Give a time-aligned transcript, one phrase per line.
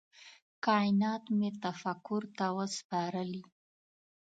[0.65, 3.43] کائینات مي تفکر ته وه سپارلي